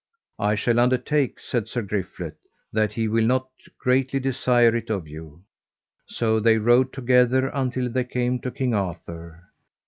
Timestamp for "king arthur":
8.49-9.43